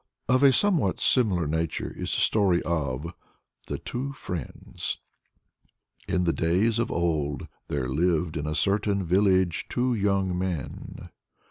[0.27, 3.13] Of a somewhat similar nature is the story of
[3.67, 4.97] THE TWO FRIENDS.
[6.07, 11.07] In the days of old there lived in a certain village two young men.